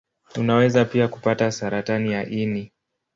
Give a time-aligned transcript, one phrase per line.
[0.37, 2.71] Unaweza pia kupata saratani ya ini.